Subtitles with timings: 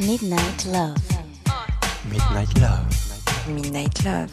[0.00, 0.94] Midnight Love.
[2.08, 2.86] Midnight Love.
[3.48, 4.30] Midnight Love.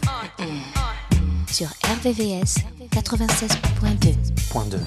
[1.48, 2.56] Sur RVVS
[2.92, 4.16] 96.2.
[4.52, 4.78] Point 2.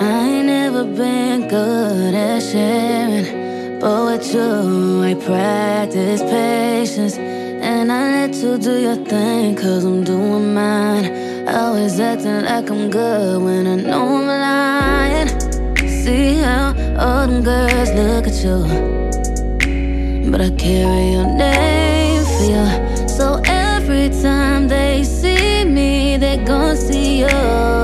[0.00, 3.43] I ain't never been good at sharing,
[3.84, 7.18] but with you, I practice patience.
[7.18, 11.46] And I let you do your thing, cause I'm doing mine.
[11.46, 15.28] Always acting like I'm good when I know I'm lying.
[16.02, 16.68] See how
[16.98, 18.58] all them girls look at you,
[20.30, 22.66] but I carry your name for you.
[23.06, 27.83] So every time they see me, they gon' see you.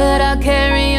[0.00, 0.89] But I'll carry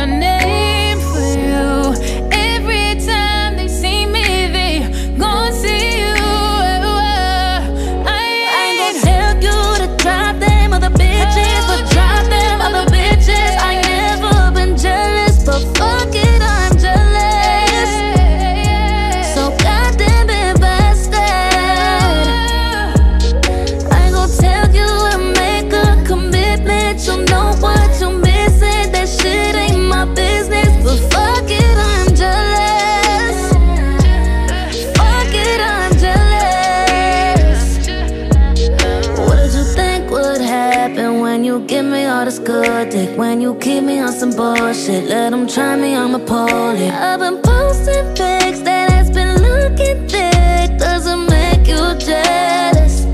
[44.92, 46.92] bullshit, let them try me, I'm a pull it.
[46.92, 50.78] I've been posting pics that has been looking thick.
[50.78, 53.06] Doesn't make you jealous.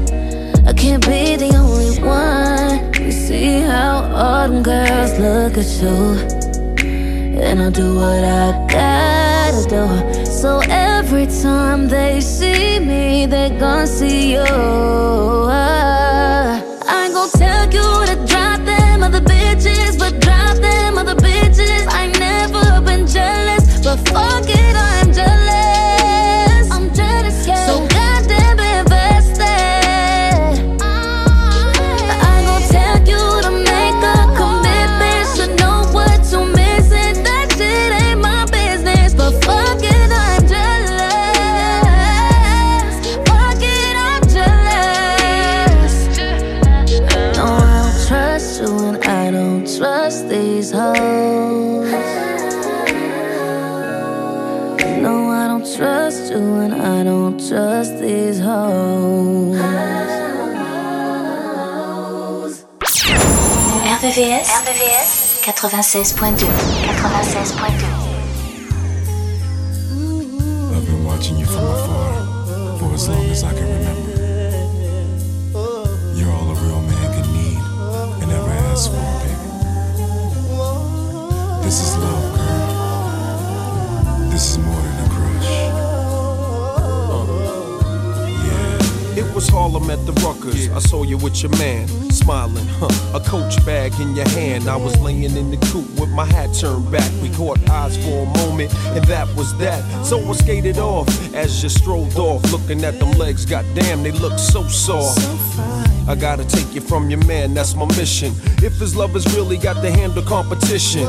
[0.66, 2.94] I can't be the only one.
[3.04, 6.38] You see how all them girls look at you.
[7.40, 10.26] And I'll do what I gotta do.
[10.26, 16.07] So every time they see me, they gon' see you.
[23.88, 26.70] But fuck it, I'm jealous.
[26.76, 27.68] I'm jealous, yeah.
[27.68, 29.46] So goddamn invested.
[30.82, 35.26] I ain't gon' tell you to make a commitment.
[35.38, 37.24] Should know what you're missing.
[37.24, 41.86] That shit ain't my business, but fuck it, I'm jealous.
[43.30, 45.96] Fuck it, I'm jealous.
[47.38, 51.77] No, I don't trust you, and I don't trust these hoes.
[56.38, 59.58] Trust you, and I don't trust these hoes.
[63.98, 64.46] RVVS.
[64.46, 66.48] RVVS 96.2.
[66.88, 68.08] 96.2.
[70.76, 73.77] I've been watching you from afar for as long as I can remember.
[89.48, 90.74] Was Harlem at the Ruckers.
[90.76, 93.18] I saw you with your man, smiling, huh?
[93.18, 94.70] A coach bag in your hand.
[94.70, 97.10] I was laying in the coop with my hat turned back.
[97.22, 99.82] We caught eyes for a moment, and that was that.
[100.06, 103.46] So I skated off as you strolled off, looking at them legs.
[103.46, 105.20] Goddamn, they look so soft.
[106.08, 108.34] I gotta take you from your man, that's my mission.
[108.64, 111.02] If his love lovers really got to handle competition,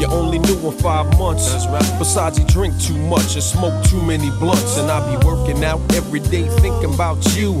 [0.00, 1.66] you only knew him five months.
[1.98, 4.78] Besides, he drink too much and smoke too many blunts.
[4.78, 7.60] And I be working out every day thinking about you.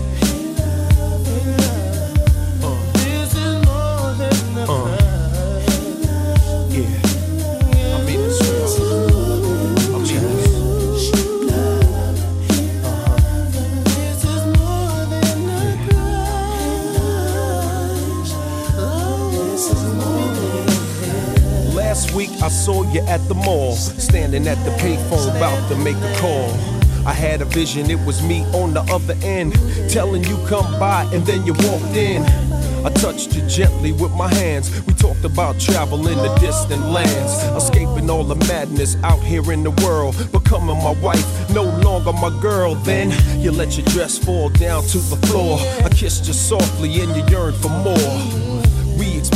[22.51, 26.51] Saw you at the mall, standing at the payphone about to make a call.
[27.05, 29.53] I had a vision, it was me on the other end,
[29.89, 32.23] telling you come by, and then you walked in.
[32.85, 34.69] I touched you gently with my hands.
[34.85, 39.71] We talked about traveling to distant lands, escaping all the madness out here in the
[39.83, 42.75] world, becoming my wife, no longer my girl.
[42.75, 45.59] Then you let your dress fall down to the floor.
[45.83, 48.50] I kissed you softly, and you yearned for more.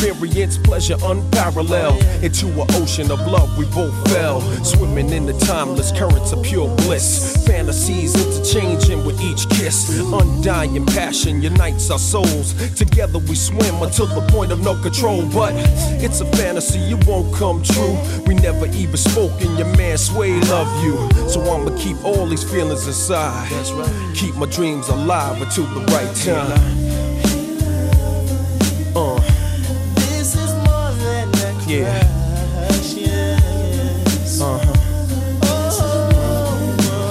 [0.05, 1.99] We experienced pleasure unparalleled.
[2.21, 4.39] Into an ocean of love, we both fell.
[4.63, 7.43] Swimming in the timeless currents of pure bliss.
[7.47, 9.99] Fantasies interchanging with each kiss.
[9.99, 12.53] Undying passion unites our souls.
[12.75, 15.25] Together we swim until the point of no control.
[15.25, 15.53] But
[16.03, 17.97] it's a fantasy, it won't come true.
[18.27, 21.09] We never even spoke, and your man Sway love you.
[21.27, 23.49] So I'ma keep all these feelings inside.
[24.13, 26.85] Keep my dreams alive until the right time.
[28.95, 29.44] Uh.
[31.67, 31.99] Yeah.
[34.39, 34.73] Uh-huh.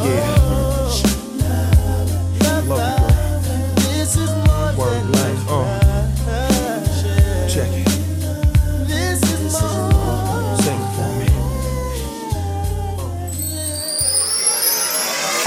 [0.04, 0.34] Yeah.
[2.40, 3.00] Love you, girl.
[4.78, 5.42] Word life.
[5.48, 5.62] Uh.
[7.48, 7.88] Check it.
[10.62, 11.28] Sing it for me.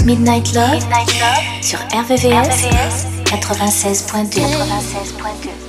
[0.06, 0.82] Midnight Love,
[1.62, 4.42] sur RVVS, 96.2.
[4.42, 5.67] 96.2.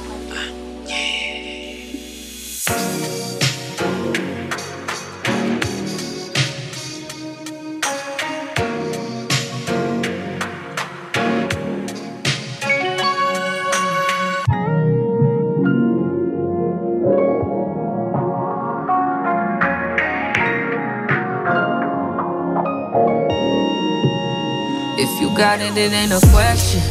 [25.88, 26.82] it, ain't a question.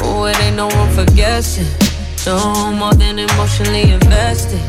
[0.00, 1.66] Oh, it ain't no room for guessing.
[2.26, 4.60] No more than emotionally invested.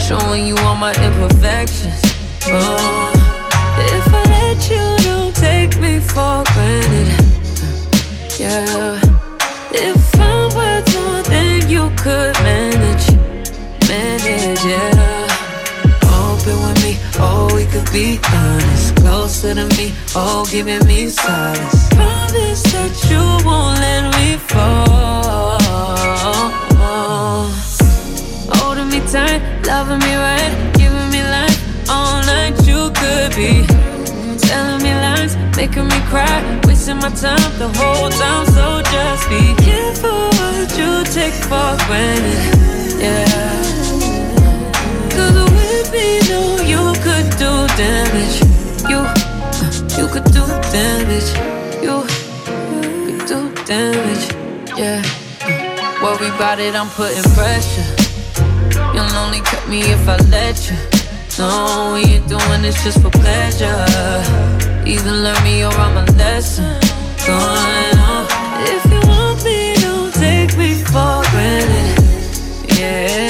[0.00, 2.00] Showing you all my imperfections.
[2.46, 3.12] Oh,
[3.78, 7.24] if I let you, don't take me for granted.
[8.38, 9.00] Yeah.
[9.72, 12.81] If I'm worth more than you could manage,
[17.92, 18.96] be honest.
[18.96, 21.88] Closer to me, oh, giving me solace.
[21.90, 25.58] Promise that you won't let me fall.
[26.84, 27.44] Oh,
[28.54, 31.58] Holding me tight, loving me right, giving me life
[31.90, 32.54] all night.
[32.66, 33.66] You could be
[34.38, 38.46] telling me lies, making me cry, wasting my time the whole time.
[38.46, 42.91] So just be careful what you take for granted.
[47.82, 48.36] Damage.
[48.90, 50.44] You, uh, you could do
[50.76, 51.30] damage.
[51.86, 51.96] You
[53.06, 54.24] could do damage.
[54.78, 55.02] Yeah.
[55.42, 57.88] Uh, Worry about it, I'm putting pressure.
[58.94, 60.76] You'll only cut me if I let you.
[61.38, 63.78] No, we ain't doing this just for pleasure.
[64.86, 66.74] Either learn me or I'm a lesson.
[67.26, 68.24] Going on.
[68.74, 71.98] If you want me, don't take me for granted.
[72.78, 73.21] Yeah,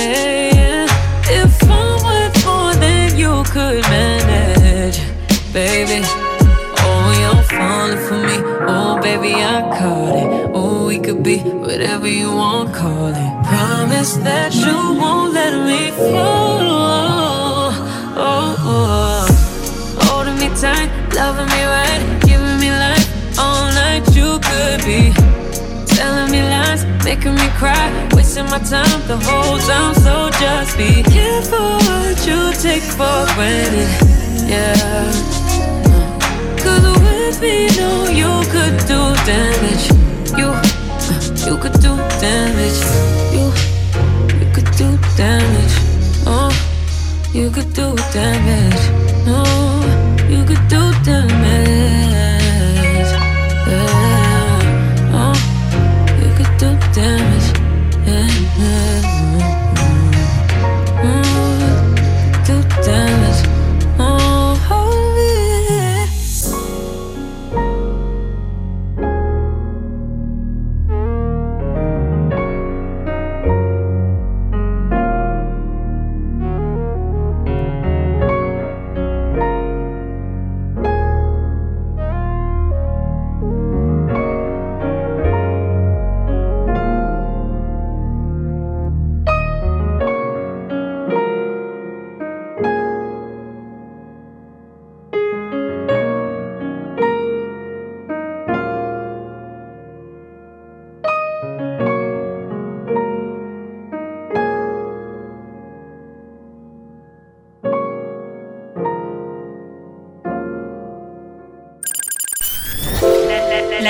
[5.53, 6.01] baby.
[6.05, 8.37] Oh, you're falling for me.
[8.67, 10.51] Oh, baby, I caught it.
[10.55, 13.47] Oh, we could be whatever you want, call it.
[13.47, 16.61] Promise that you won't let me fall.
[16.63, 20.07] Oh, oh, oh.
[20.07, 24.09] holding me tight, loving me right, giving me life all night.
[24.17, 25.13] You could be
[25.85, 29.95] telling me lies, making me cry, wasting my time the whole time.
[29.97, 34.49] So just be careful what you take for granted.
[34.49, 35.42] Yeah
[36.83, 39.91] together with me, no, you could do damage.
[40.39, 40.49] You,
[41.47, 42.81] you could do damage.
[43.33, 43.53] You,
[44.39, 45.75] you could do damage.
[46.27, 46.51] Oh,
[47.33, 48.83] you could do damage.
[49.27, 49.83] Oh,
[50.29, 51.33] you could do damage.
[53.69, 54.01] Yeah.
[55.15, 55.35] Oh,
[56.21, 57.32] you could do damage.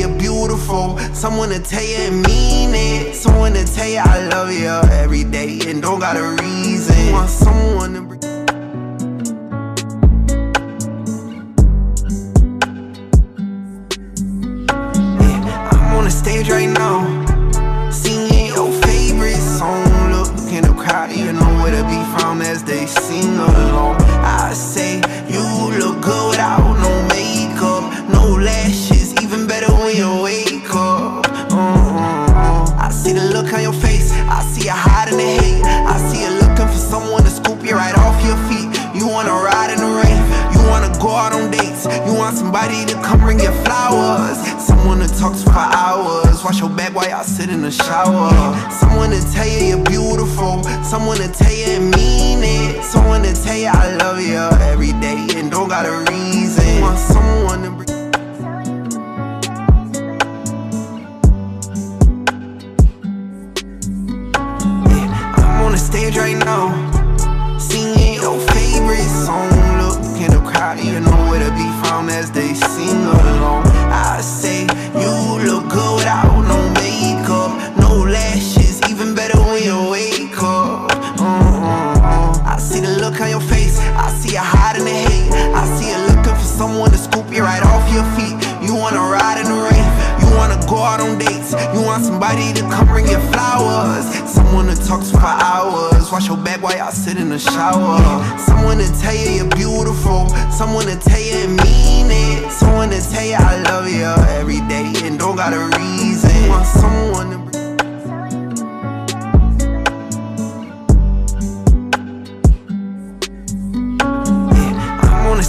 [0.00, 0.98] you're beautiful.
[1.14, 3.14] Someone to tell you and mean it.
[3.14, 7.12] Someone to tell you I love you every day and don't got a reason.
[7.12, 8.31] Want someone to.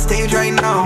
[0.03, 0.83] stage right now.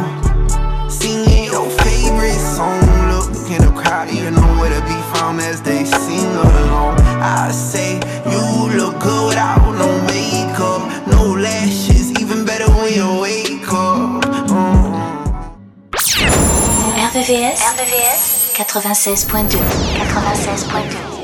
[0.88, 2.80] Singing your favorite song.
[3.12, 4.98] Look in the crowd, you know where to be
[5.42, 7.00] as they sing along.
[7.22, 7.96] I say,
[8.32, 14.24] you look good without no makeup, no lashes, even better when you wake up.
[14.50, 14.98] Mm.
[17.10, 19.58] RVVS, RVVS 96.2
[20.14, 21.17] 96.2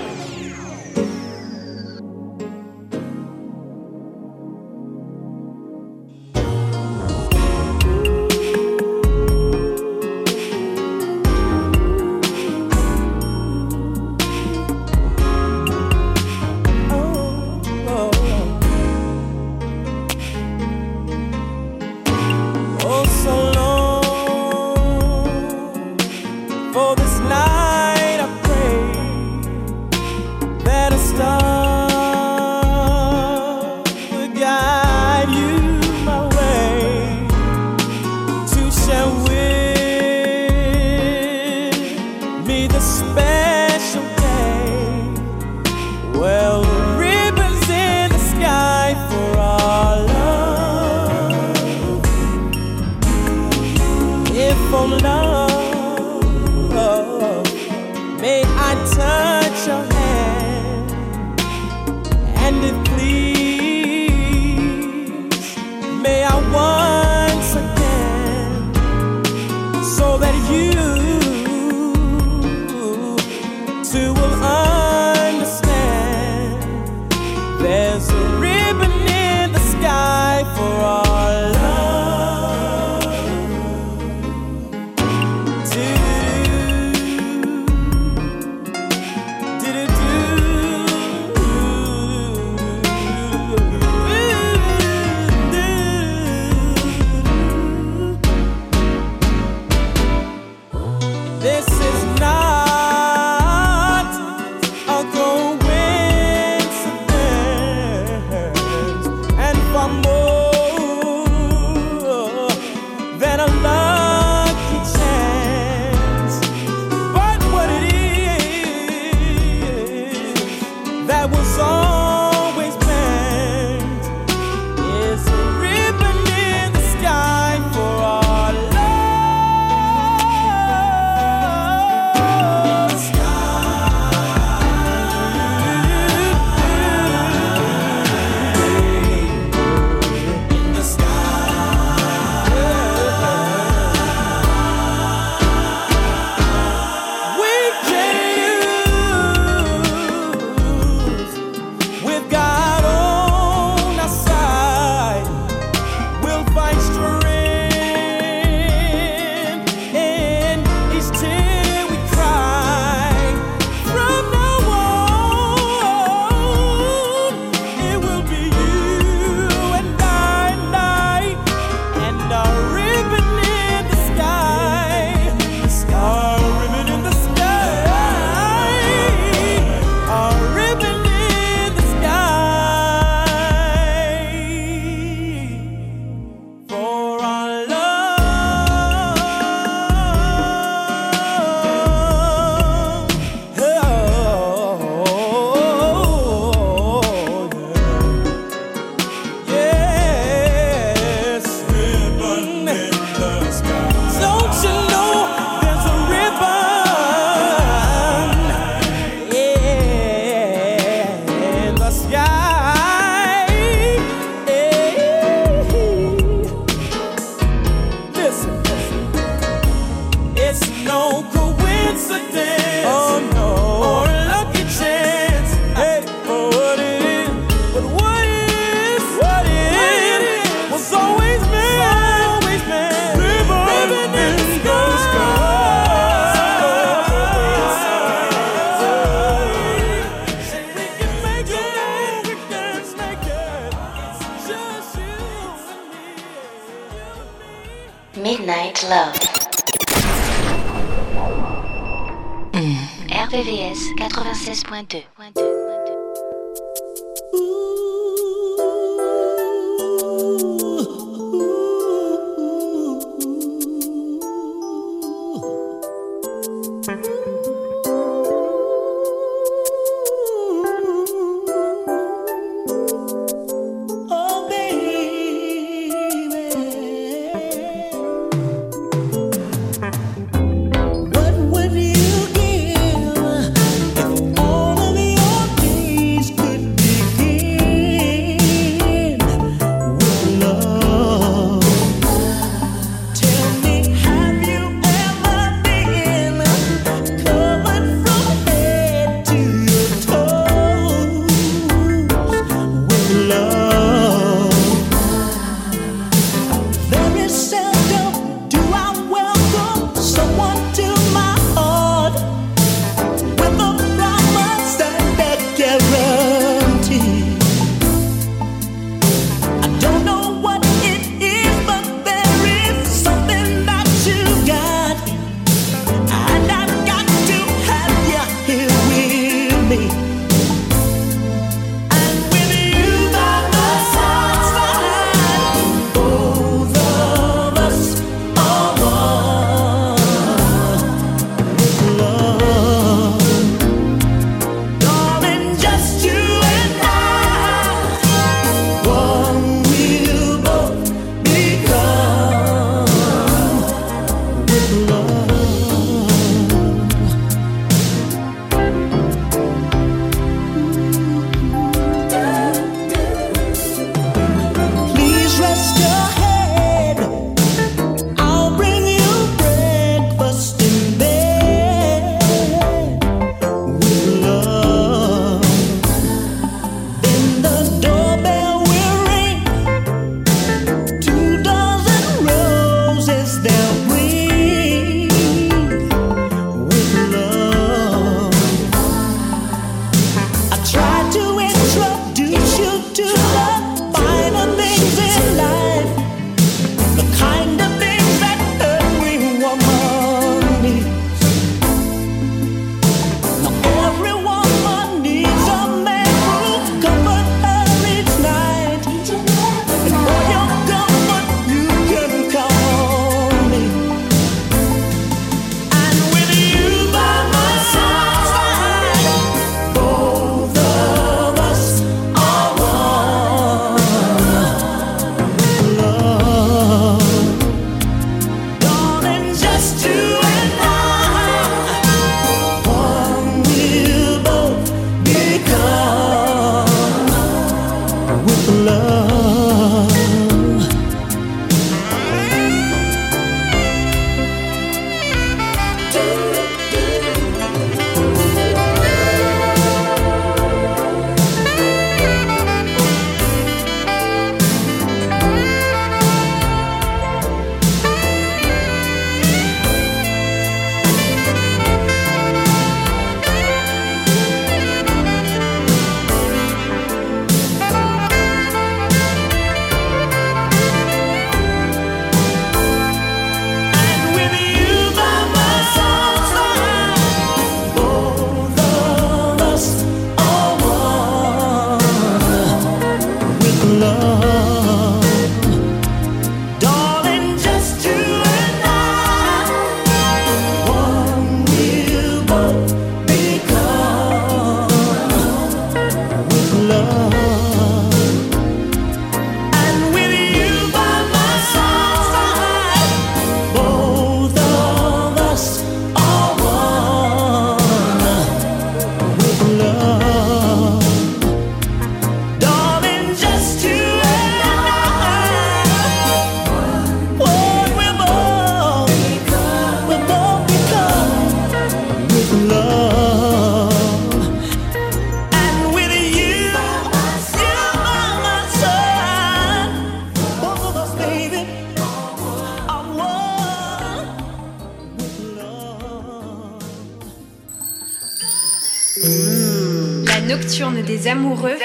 [539.04, 541.58] La nocturne des amoureux.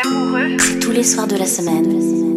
[0.58, 2.36] c'est tous les soirs de la semaine.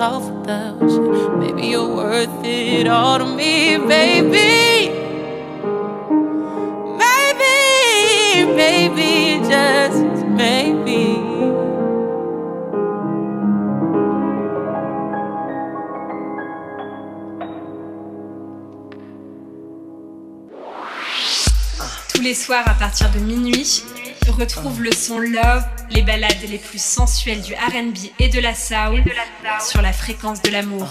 [0.00, 1.36] myself without you.
[1.38, 4.88] Maybe you're worth it all to me, baby.
[7.02, 11.18] Maybe, maybe, just maybe.
[22.08, 23.84] Tous les soirs à partir de minuit,
[24.38, 29.02] retrouve le son Love les balades les plus sensuelles du RB et de la soul
[29.60, 30.88] sur la fréquence de l'amour.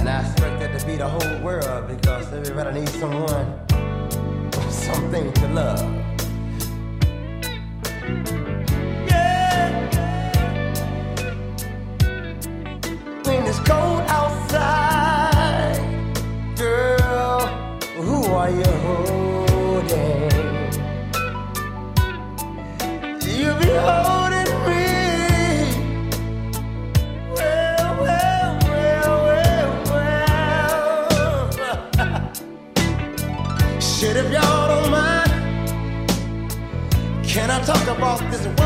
[0.00, 2.30] And I expect that to be the whole world because
[2.72, 3.68] needs someone
[4.70, 6.17] something to love.
[37.38, 38.57] can i talk about this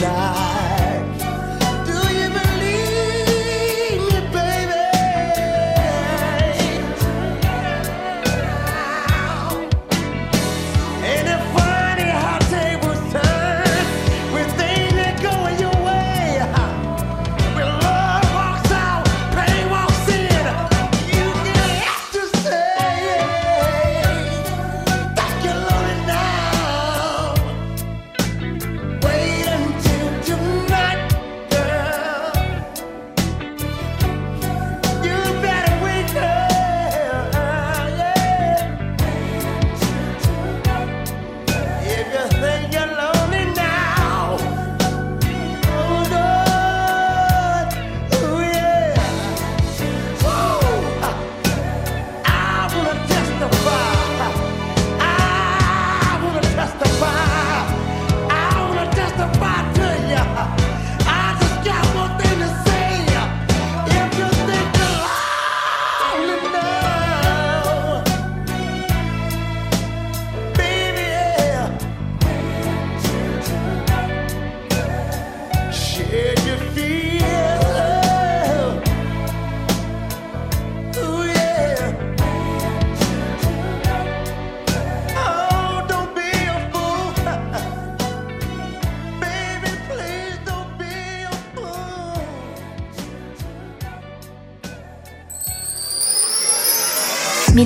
[0.00, 0.47] die.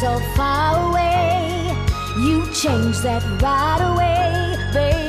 [0.00, 1.72] so far away.
[2.18, 5.03] You changed that right away, baby.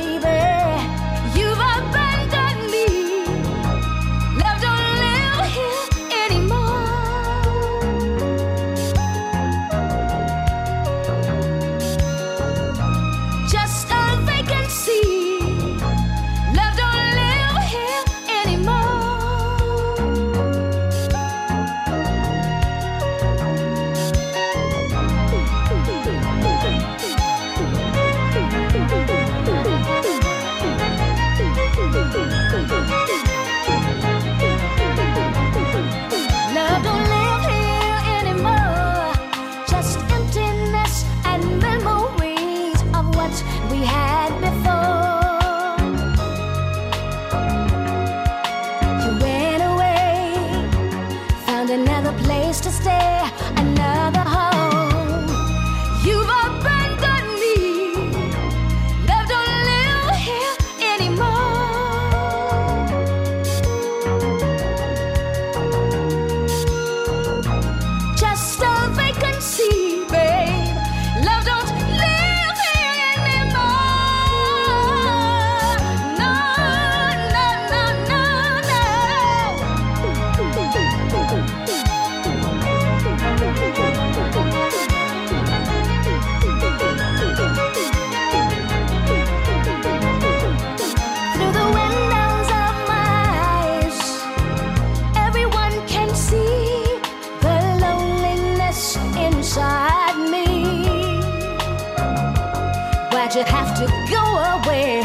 [103.26, 104.22] that you have to go
[104.54, 105.02] away.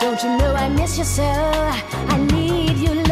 [0.00, 1.22] Don't you know I miss you so?
[1.22, 3.11] I need you.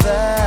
[0.00, 0.41] Together.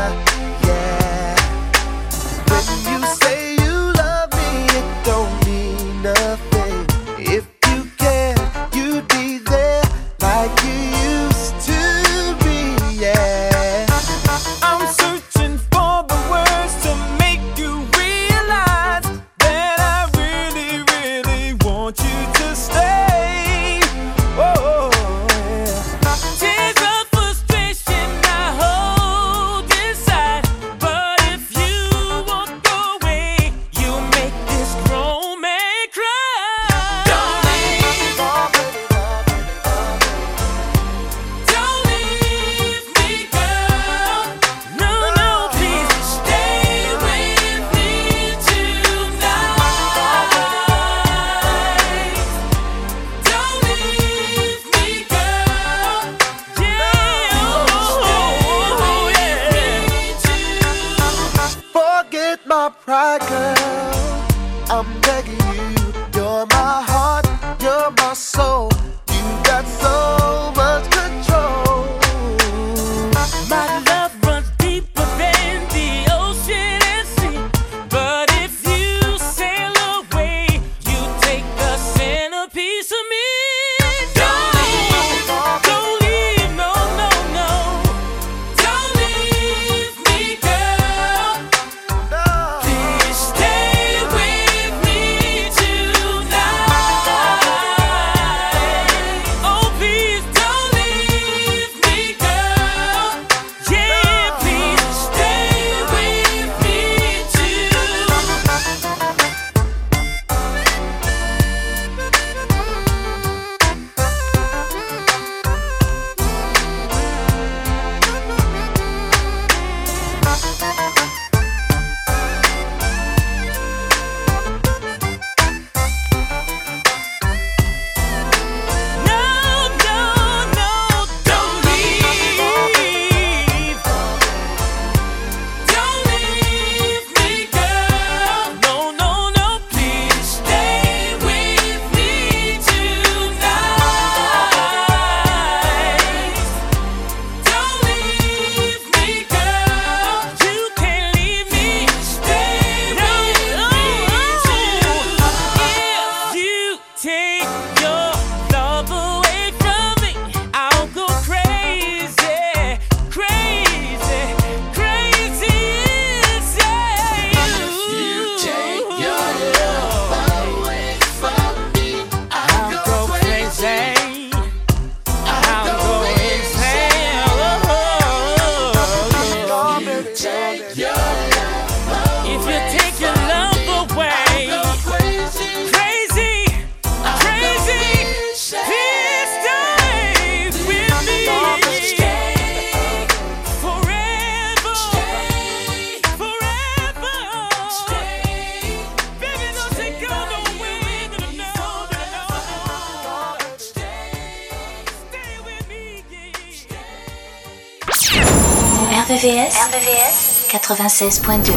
[210.86, 211.54] 96.2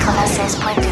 [0.00, 0.91] 96.2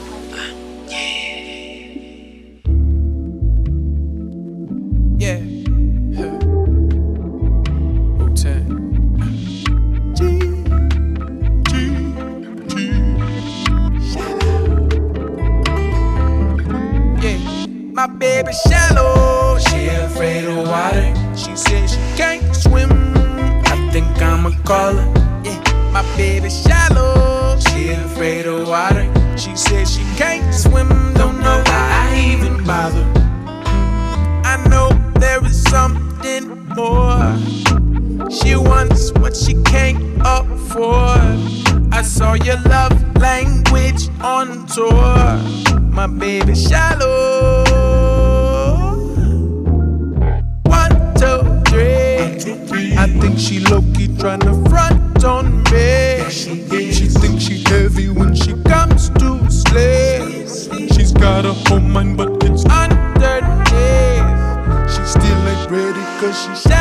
[66.33, 66.80] She's shine.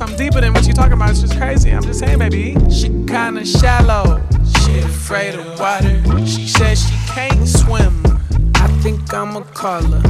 [0.00, 1.10] something deeper than what you're talking about.
[1.10, 1.70] It's just crazy.
[1.70, 2.56] I'm just saying, baby.
[2.70, 4.22] She kinda shallow.
[4.64, 6.00] She afraid of water.
[6.24, 8.02] She says she can't swim.
[8.54, 10.09] I think I'ma call her.